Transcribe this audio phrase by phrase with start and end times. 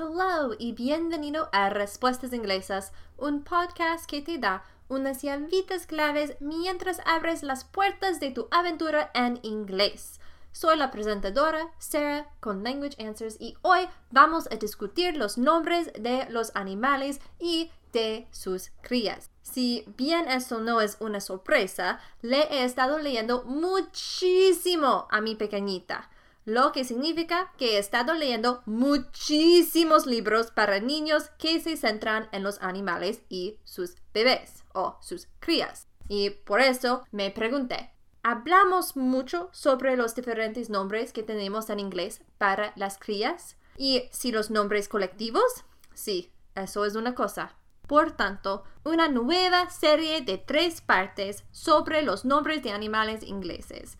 [0.00, 7.02] Hello y bienvenido a Respuestas Inglesas, un podcast que te da unas llavitas claves mientras
[7.04, 10.18] abres las puertas de tu aventura en inglés.
[10.52, 16.26] Soy la presentadora Sarah con Language Answers y hoy vamos a discutir los nombres de
[16.30, 19.30] los animales y de sus crías.
[19.42, 26.08] Si bien eso no es una sorpresa, le he estado leyendo muchísimo a mi pequeñita
[26.50, 32.42] lo que significa que he estado leyendo muchísimos libros para niños que se centran en
[32.42, 35.86] los animales y sus bebés o sus crías.
[36.08, 37.92] Y por eso me pregunté,
[38.24, 43.56] ¿hablamos mucho sobre los diferentes nombres que tenemos en inglés para las crías?
[43.76, 45.64] ¿Y si los nombres colectivos?
[45.94, 47.54] Sí, eso es una cosa.
[47.86, 53.96] Por tanto, una nueva serie de tres partes sobre los nombres de animales ingleses.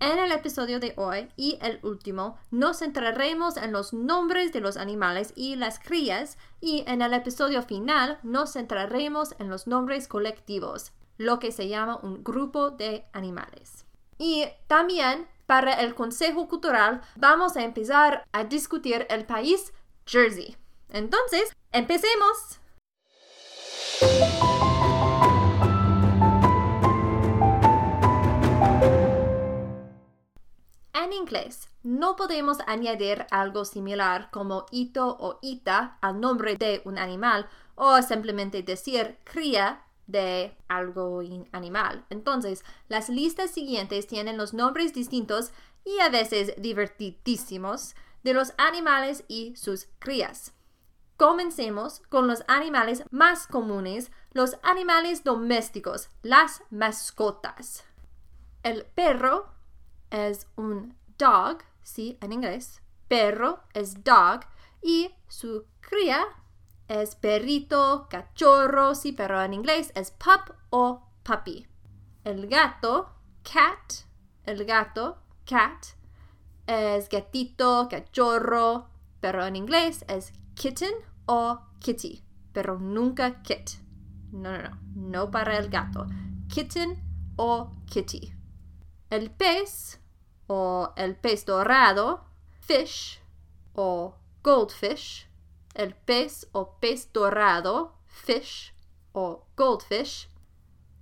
[0.00, 4.78] En el episodio de hoy y el último nos centraremos en los nombres de los
[4.78, 10.92] animales y las crías y en el episodio final nos centraremos en los nombres colectivos,
[11.18, 13.84] lo que se llama un grupo de animales.
[14.16, 19.74] Y también para el Consejo Cultural vamos a empezar a discutir el país
[20.06, 20.56] Jersey.
[20.88, 22.58] Entonces, empecemos.
[31.10, 36.98] En inglés, no podemos añadir algo similar como ito o ita al nombre de un
[36.98, 42.06] animal o simplemente decir cría de algo animal.
[42.10, 45.50] Entonces, las listas siguientes tienen los nombres distintos
[45.84, 50.52] y a veces divertidísimos de los animales y sus crías.
[51.16, 57.82] Comencemos con los animales más comunes, los animales domésticos, las mascotas.
[58.62, 59.48] El perro
[60.10, 62.80] es un dog, sí, en inglés.
[63.06, 64.40] Perro es dog
[64.82, 66.24] y su cría
[66.88, 71.66] es perrito, cachorro, sí, pero en inglés es pup o puppy.
[72.24, 73.10] El gato,
[73.42, 74.06] cat,
[74.44, 75.86] el gato, cat,
[76.66, 78.88] es gatito, cachorro,
[79.20, 80.94] pero en inglés es kitten
[81.26, 83.70] o kitty, pero nunca kit.
[84.32, 86.06] No, no, no, no para el gato.
[86.48, 86.96] Kitten
[87.36, 88.32] o kitty.
[89.10, 89.99] El pez
[90.52, 92.24] o el pez dorado,
[92.60, 93.20] fish
[93.72, 95.28] o goldfish,
[95.74, 98.74] el pez o pez dorado, fish
[99.12, 100.28] o goldfish.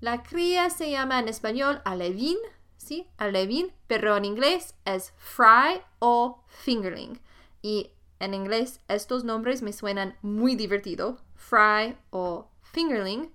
[0.01, 2.37] La cría se llama en español alevín,
[2.77, 3.09] ¿sí?
[3.17, 7.19] Alevín, pero en inglés es fry o fingerling.
[7.63, 13.33] Y en inglés estos nombres me suenan muy divertido, fry o fingerling,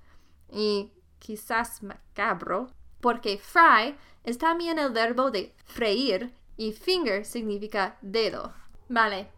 [0.52, 2.70] y quizás macabro,
[3.02, 8.54] porque fry es también el verbo de freír y finger significa dedo.
[8.90, 9.30] Vale.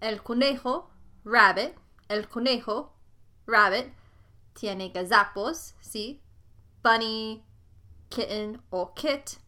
[0.00, 0.90] El conejo,
[1.24, 1.74] rabbit,
[2.08, 2.92] el conejo,
[3.46, 3.92] rabbit,
[4.52, 6.20] tiene gazapos, ¿sí?
[6.82, 7.44] Bunny,
[8.08, 9.38] kitten o kit.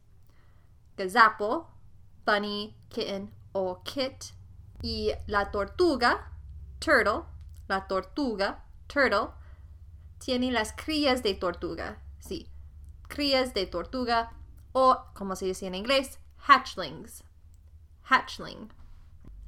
[0.96, 1.68] Gazapo,
[2.24, 4.32] bunny, kitten o kit.
[4.82, 6.32] Y la tortuga,
[6.78, 7.22] turtle,
[7.68, 9.28] la tortuga, turtle,
[10.18, 12.48] tiene las crías de tortuga, sí.
[13.08, 14.32] Crías de tortuga
[14.72, 17.24] o, como se dice en inglés, hatchlings.
[18.02, 18.72] Hatchling.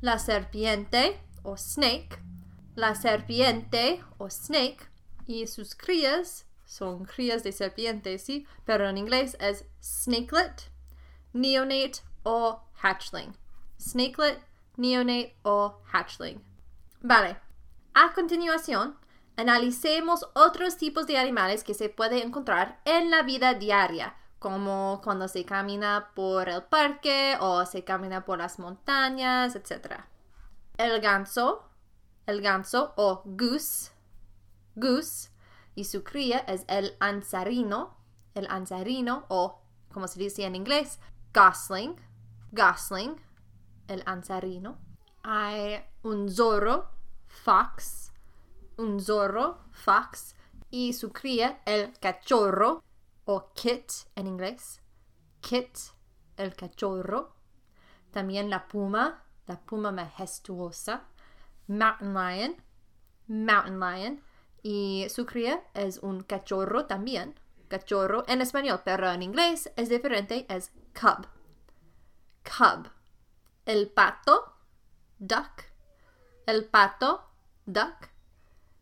[0.00, 2.20] La serpiente o snake.
[2.74, 4.88] La serpiente o snake
[5.26, 10.70] y sus crías son crías de serpiente, sí, pero en inglés es snakelet,
[11.34, 13.36] neonate o hatchling.
[13.78, 14.40] Snakelet,
[14.76, 16.42] neonate o hatchling.
[17.02, 17.36] Vale.
[17.94, 18.96] A continuación,
[19.36, 25.28] analicemos otros tipos de animales que se puede encontrar en la vida diaria como cuando
[25.28, 30.00] se camina por el parque o se camina por las montañas, etc.
[30.76, 31.68] El ganso,
[32.26, 33.92] el ganso o goose,
[34.74, 35.30] goose,
[35.76, 37.96] y su cría es el ansarino,
[38.34, 40.98] el ansarino o, como se dice en inglés,
[41.32, 41.94] gosling,
[42.50, 43.14] gosling,
[43.86, 44.76] el ansarino.
[45.22, 46.90] Hay un zorro,
[47.28, 48.12] fox,
[48.76, 50.34] un zorro, fox,
[50.68, 52.82] y su cría, el cachorro,
[53.24, 54.80] o kit en inglés.
[55.40, 55.78] Kit,
[56.36, 57.34] el cachorro.
[58.10, 61.08] También la puma, la puma majestuosa.
[61.68, 62.56] Mountain lion,
[63.26, 64.22] mountain lion.
[64.62, 67.38] Y su cría es un cachorro también.
[67.68, 71.26] Cachorro en español, pero en inglés es diferente, es cub.
[72.44, 72.90] Cub.
[73.64, 74.56] El pato,
[75.18, 75.64] duck.
[76.46, 77.30] El pato,
[77.64, 78.10] duck.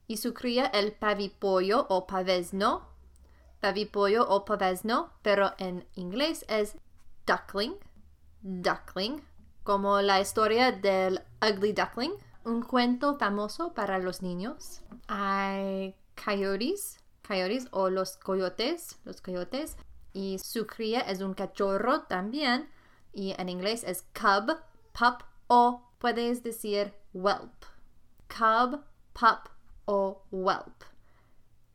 [0.07, 2.90] Y su cría, el pavipollo o pavesno,
[3.61, 6.77] pavipollo o pavesno, pero en inglés es
[7.27, 7.77] duckling,
[8.43, 9.23] duckling,
[9.63, 12.13] como la historia del ugly duckling,
[12.45, 14.83] un cuento famoso para los niños.
[15.09, 19.77] Hay coyotes, coyotes o los coyotes, los coyotes.
[20.13, 22.69] Y su cría es un cachorro también.
[23.13, 24.57] Y en inglés es cub,
[24.93, 27.65] pup o puedes decir whelp.
[28.29, 29.49] Cub, pup
[29.85, 30.90] o whelp.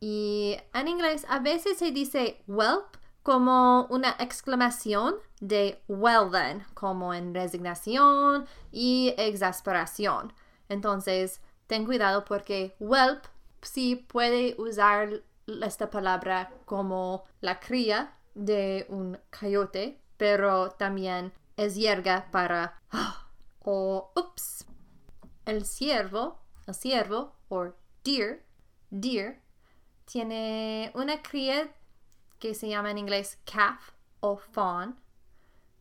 [0.00, 7.12] Y en inglés a veces se dice whelp como una exclamación de well then, como
[7.12, 10.32] en resignación y exasperación.
[10.68, 13.24] Entonces, ten cuidado porque whelp
[13.62, 22.28] sí puede usar esta palabra como la cría de un coyote, pero también es yerga
[22.30, 22.80] para
[23.60, 24.66] o ups.
[25.44, 27.72] El ciervo, el ciervo o
[28.04, 28.44] deer,
[28.90, 29.45] deer
[30.06, 31.68] tiene una cría
[32.38, 34.96] que se llama en inglés calf o fawn.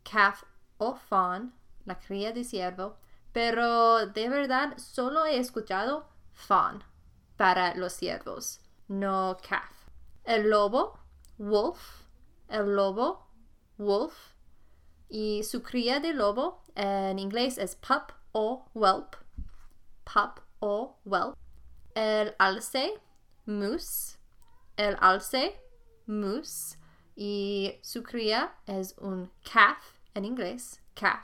[0.04, 0.44] Calf
[0.78, 1.54] o fawn,
[1.86, 2.98] la cría de ciervo.
[3.32, 6.84] Pero de verdad solo he escuchado fawn
[7.38, 9.90] para los ciervos, no calf.
[10.24, 11.00] El lobo,
[11.38, 12.04] wolf.
[12.50, 13.28] El lobo,
[13.78, 14.34] wolf.
[15.10, 19.16] Y su cría de lobo en inglés es pup o whelp.
[20.04, 21.38] Pup o whelp.
[21.94, 23.00] El alce,
[23.46, 24.18] moose.
[24.78, 25.60] El alce,
[26.06, 26.78] moose
[27.16, 31.24] y su cría es un calf en inglés, calf.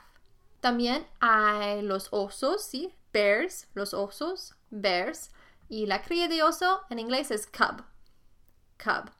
[0.60, 5.30] También hay los osos, sí, bears, los osos, bears.
[5.68, 7.82] Y la cría de oso en inglés es cub,
[8.82, 9.10] cub.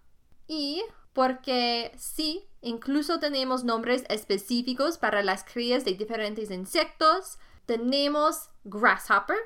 [0.46, 0.82] Y
[1.12, 7.38] porque sí, incluso tenemos nombres específicos para las crías de diferentes insectos.
[7.66, 9.38] Tenemos grasshopper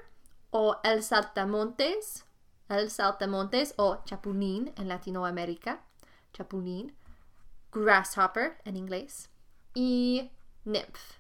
[0.51, 2.26] o el saltamontes,
[2.69, 5.87] el saltamontes o chapulín en Latinoamérica
[6.37, 6.95] chapulín,
[7.73, 9.31] grasshopper en inglés,
[9.75, 10.31] y
[10.65, 11.19] nymph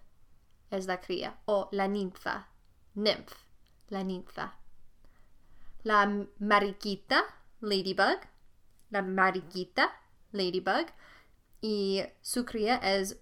[0.70, 2.48] es la cría, o la ninfa,
[2.94, 3.32] nymph,
[3.88, 4.58] la ninfa.
[5.84, 6.06] La
[6.38, 7.24] mariquita,
[7.60, 8.18] ladybug,
[8.90, 9.92] la mariquita,
[10.32, 10.86] ladybug,
[11.60, 13.18] y su cría es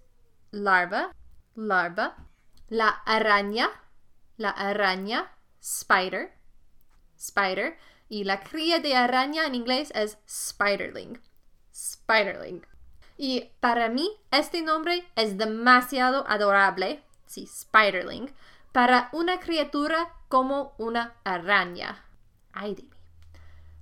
[0.50, 1.12] larva,
[1.54, 2.16] larva.
[2.68, 3.68] La araña,
[4.38, 5.30] la araña,
[5.60, 6.32] spider,
[7.16, 7.78] spider,
[8.08, 11.20] y la cría de araña en inglés es spiderling.
[11.74, 12.64] Spiderling.
[13.16, 18.32] Y para mí, este nombre es demasiado adorable, sí, Spiderling,
[18.72, 22.04] para una criatura como una araña.
[22.52, 22.90] Ay de mí.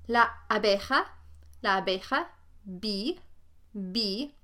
[0.06, 1.16] La abeja,
[1.62, 2.30] la abeja,
[2.64, 3.20] bee,
[3.72, 4.34] bee,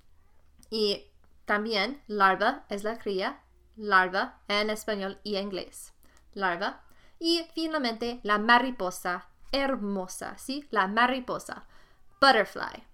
[0.71, 1.05] y
[1.45, 3.43] también larva es la cría,
[3.77, 5.93] larva en español y inglés,
[6.33, 6.83] larva.
[7.19, 10.67] Y finalmente la mariposa, hermosa, ¿sí?
[10.71, 11.65] La mariposa,
[12.21, 12.89] butterfly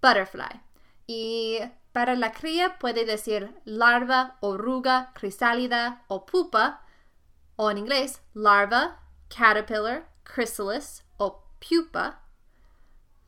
[0.00, 0.60] butterfly.
[1.06, 1.58] Y
[1.92, 6.82] para la cría puede decir larva, oruga, crisálida o pupa,
[7.56, 12.20] o en inglés larva, caterpillar, chrysalis o pupa.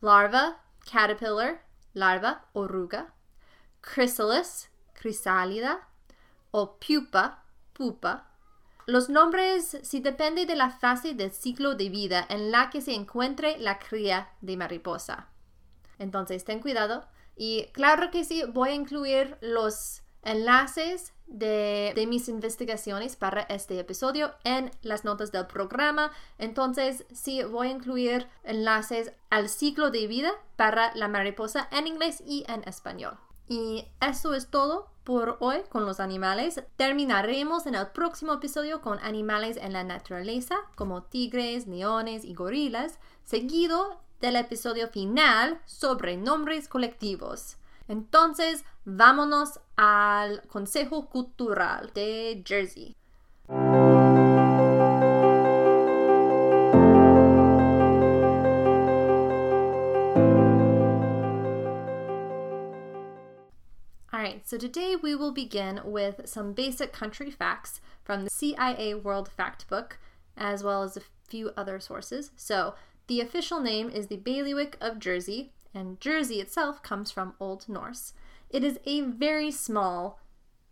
[0.01, 0.61] Larva,
[0.91, 1.63] caterpillar,
[1.95, 3.13] larva, oruga.
[3.83, 5.89] Chrysalis, crisálida
[6.51, 8.29] o pupa, pupa.
[8.87, 12.95] Los nombres sí depende de la fase del ciclo de vida en la que se
[12.95, 15.29] encuentre la cría de mariposa.
[15.99, 17.07] Entonces, ten cuidado.
[17.37, 24.35] Y claro que sí, voy a incluir los enlaces de, mis investigaciones para este episodio
[24.45, 26.13] en las notas del programa.
[26.39, 32.23] Entonces, sí, voy a incluir enlaces al ciclo de vida para la mariposa en inglés
[32.27, 33.17] y en español.
[33.49, 36.63] Y eso es todo por hoy con los animales.
[36.77, 42.99] Terminaremos en el próximo episodio con animales en la naturaleza como tigres, leones y gorilas,
[43.25, 47.57] seguido del episodio final sobre nombres colectivos.
[47.89, 52.97] Entonces, vámonos al Consejo Cultural de Jersey.
[64.53, 69.93] So today we will begin with some basic country facts from the CIA World Factbook,
[70.37, 72.33] as well as a few other sources.
[72.37, 72.75] So,
[73.07, 78.13] the official name is the Bailiwick of Jersey, and Jersey itself comes from Old Norse.
[78.51, 80.21] It is a very small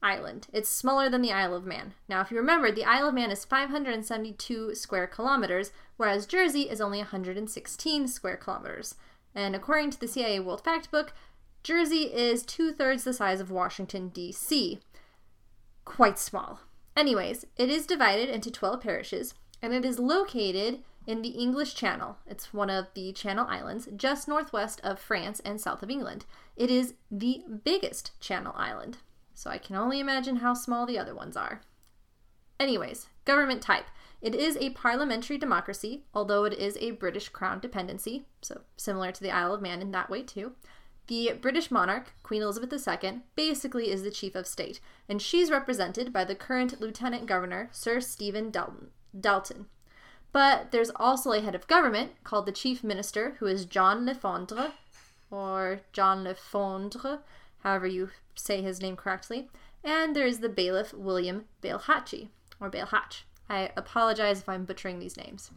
[0.03, 0.49] island.
[0.53, 1.95] It's smaller than the Isle of Man.
[2.07, 6.83] Now, if you remember, the Isle of Man is 572 square kilometers, whereas Jersey is
[6.83, 8.97] only 116 square kilometers.
[9.35, 11.11] And according to the CIA World Factbook,
[11.63, 14.81] Jersey is two thirds the size of Washington, D.C.
[15.85, 16.61] Quite small.
[16.97, 22.17] Anyways, it is divided into 12 parishes, and it is located in the English Channel.
[22.27, 26.25] It's one of the Channel Islands, just northwest of France and south of England.
[26.57, 28.99] It is the biggest Channel Island,
[29.35, 31.61] so I can only imagine how small the other ones are.
[32.59, 33.87] Anyways, government type.
[34.21, 39.23] It is a parliamentary democracy, although it is a British Crown dependency, so similar to
[39.23, 40.53] the Isle of Man in that way too.
[41.11, 46.13] The British monarch, Queen Elizabeth II, basically is the chief of state, and she's represented
[46.13, 49.67] by the current Lieutenant Governor, Sir Stephen Dalton.
[50.31, 54.71] But there's also a head of government called the Chief Minister, who is John Lefondre,
[55.33, 57.19] or John Lefondre,
[57.65, 59.49] however you say his name correctly.
[59.83, 62.29] And there is the bailiff, William Bailhachi,
[62.61, 63.23] or Bailhatch.
[63.49, 65.51] I apologize if I'm butchering these names.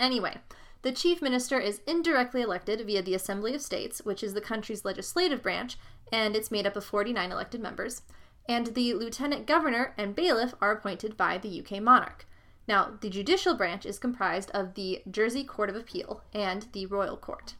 [0.00, 0.38] Anyway,
[0.84, 4.84] the Chief Minister is indirectly elected via the Assembly of States, which is the country's
[4.84, 5.78] legislative branch,
[6.12, 8.02] and it's made up of 49 elected members.
[8.46, 12.26] And the Lieutenant Governor and Bailiff are appointed by the UK monarch.
[12.68, 17.16] Now, the judicial branch is comprised of the Jersey Court of Appeal and the Royal
[17.16, 17.54] Court.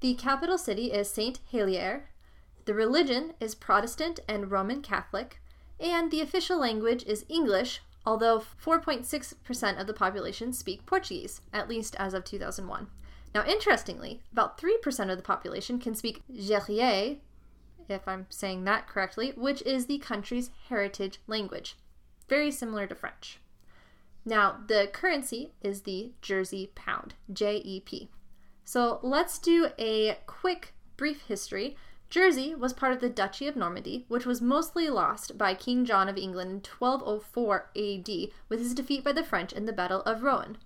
[0.00, 1.40] The capital city is St.
[1.52, 2.08] Helier.
[2.64, 5.42] The religion is Protestant and Roman Catholic,
[5.78, 11.94] and the official language is English, although 4.6% of the population speak Portuguese, at least
[11.98, 12.88] as of 2001.
[13.34, 17.16] Now, interestingly, about 3% of the population can speak Gerrier,
[17.88, 21.76] if I'm saying that correctly, which is the country's heritage language,
[22.28, 23.40] very similar to French.
[24.24, 28.08] Now, the currency is the Jersey pound, JEP.
[28.64, 31.76] So let's do a quick, brief history.
[32.10, 36.08] Jersey was part of the Duchy of Normandy, which was mostly lost by King John
[36.08, 38.08] of England in 1204 AD
[38.48, 40.58] with his defeat by the French in the Battle of Rouen.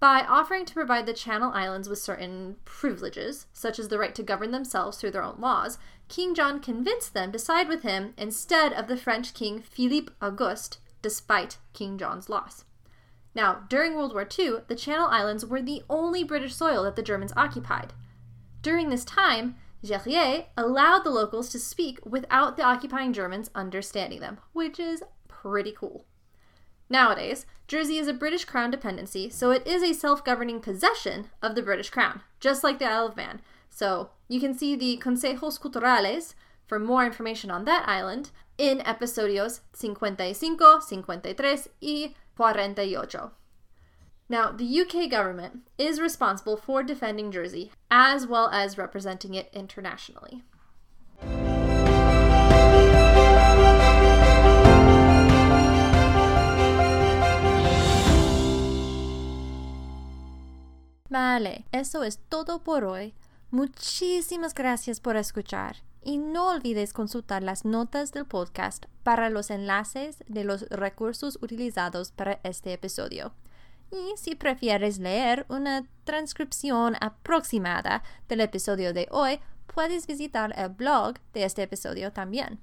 [0.00, 4.24] By offering to provide the Channel Islands with certain privileges, such as the right to
[4.24, 5.78] govern themselves through their own laws,
[6.08, 10.78] King John convinced them to side with him instead of the French king Philippe Auguste,
[11.02, 12.64] despite King John's loss.
[13.32, 17.02] Now, during World War II, the Channel Islands were the only British soil that the
[17.02, 17.92] Germans occupied.
[18.60, 19.54] During this time,
[19.84, 25.72] Gerrier allowed the locals to speak without the occupying Germans understanding them, which is pretty
[25.72, 26.06] cool.
[26.88, 31.54] Nowadays, Jersey is a British Crown dependency, so it is a self governing possession of
[31.54, 33.40] the British Crown, just like the Isle of Man.
[33.68, 36.34] So you can see the Consejos Culturales
[36.66, 43.43] for more information on that island in episodios 55, 53 y 48.
[44.28, 50.42] Now, the UK government is responsible for defending Jersey as well as representing it internationally.
[61.10, 63.14] Vale, eso es todo por hoy.
[63.50, 70.24] Muchísimas gracias por escuchar y no olvides consultar las notas del podcast para los enlaces
[70.26, 73.32] de los recursos utilizados para este episodio.
[73.94, 79.38] Y si prefieres leer una transcripción aproximada del episodio de hoy,
[79.72, 82.58] puedes visitar el blog de este episodio también.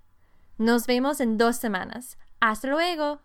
[0.58, 2.16] Nos vemos en dos semanas.
[2.40, 3.20] Hasta luego.